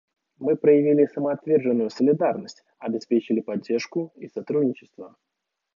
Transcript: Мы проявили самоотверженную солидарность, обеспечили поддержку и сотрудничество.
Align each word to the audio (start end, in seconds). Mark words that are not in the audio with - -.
Мы 0.39 0.55
проявили 0.55 1.05
самоотверженную 1.05 1.91
солидарность, 1.91 2.63
обеспечили 2.79 3.39
поддержку 3.39 4.11
и 4.15 4.27
сотрудничество. 4.27 5.15